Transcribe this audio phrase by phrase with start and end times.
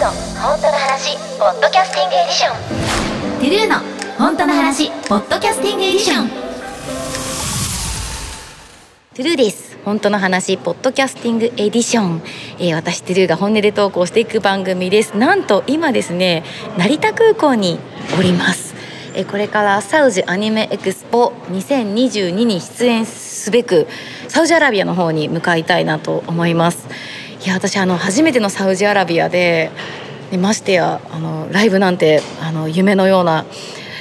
[0.00, 2.54] の本当の話 podcasting edition。
[3.40, 3.80] トゥルーの
[4.16, 6.28] 本当の話 podcasting edition。
[6.28, 9.76] トゥルーです。
[9.84, 12.22] 本当の話 podcasting edition、
[12.60, 15.16] えー、私トゥルーが本音で投稿していく番組です。
[15.16, 16.44] なんと今ですね
[16.76, 17.80] 成田空港に
[18.16, 18.76] おります。
[19.16, 23.88] えこれからサウジアニメエクスポ2022に出演すべく
[24.28, 26.86] サウジアラビアの方に向かいたいなと思います。
[27.44, 29.70] いや私あの初めてのサウジアラビアで
[30.38, 33.44] ましてやあのライブなんてあの夢のような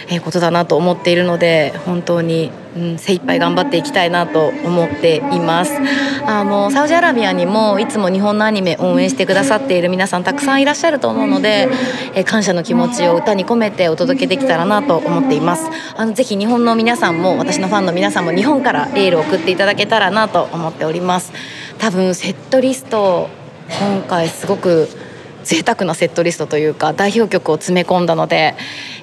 [0.10, 5.74] えことだなと思っているので本当に、うん、精一杯頑張っていきたいなと思っています。
[6.26, 11.68] あのサウジアラビアにもいつも日本のアニメ応援してくださっている皆さんたくさんいらっしゃると思うので、
[12.16, 15.70] え感謝の気持ちを歌に込めてお届けできたらなと思っています。
[15.96, 21.34] あのぜひ日本の皆さんも私のファンの皆さんも日本からエールを送っていただけたらなと思っております。
[21.80, 23.30] 多分セットリスト
[23.70, 24.88] 今回すごく
[25.44, 28.56] 贅沢なセットリストというか代表曲を詰め込んだので、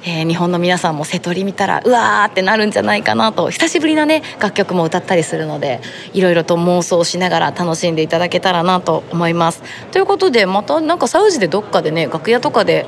[0.05, 5.81] えー、日本の皆さんも瀬戸り見たらうわーってなるんじゃないかなと久しぶりなね楽曲も歌ったりするので
[6.12, 9.62] いろいろと妄想しながら楽しんでいただけたらなと思います。
[9.91, 12.84] ということでまたなんかサウジでどっかでね楽屋とかで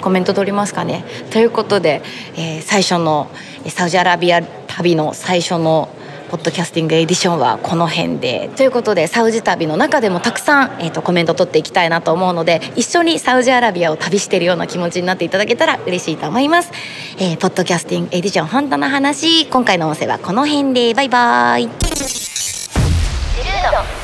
[0.00, 1.04] コメント取りますかね。
[1.30, 2.00] ということで、
[2.36, 3.28] えー、最初の
[3.66, 5.90] サウジアラビア旅の最初の
[6.28, 8.50] ポッドキャスティングエディションはこの辺で。
[8.54, 16.70] ということでサウジ旅の中でもたくさん、えーと、コメント取っていきたいなと思うので一緒にサウジアラビアを旅しているような気持ちになっていただけたら嬉しいと思います、
[17.18, 20.94] えー、ポッドキャスティングエディション本当の話今回の音声はこの辺で。
[20.94, 21.64] バイバイ。
[21.64, 21.78] ルーの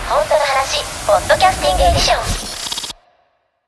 [0.09, 2.34] 本当の話ポッドキャスティングエディション。